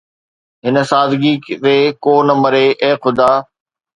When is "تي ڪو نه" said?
1.63-2.33